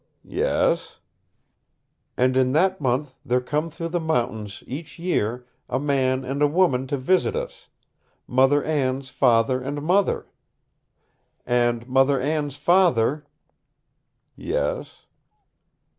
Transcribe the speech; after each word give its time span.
"Yes?" 0.25 0.97
"And 2.17 2.35
in 2.35 2.53
that 2.53 2.81
month 2.81 3.13
there 3.23 3.39
come 3.39 3.69
through 3.69 3.89
the 3.89 3.99
mountains, 3.99 4.63
each 4.65 4.97
year, 4.97 5.45
a 5.69 5.79
man 5.79 6.25
and 6.25 6.41
a 6.41 6.47
woman 6.47 6.87
to 6.87 6.97
visit 6.97 7.35
us 7.35 7.67
mother 8.25 8.63
Anne's 8.63 9.09
father 9.09 9.61
and 9.61 9.83
mother. 9.83 10.25
And 11.45 11.87
mother 11.87 12.19
Anne's 12.19 12.55
father" 12.55 13.27
"Yes 14.35 15.05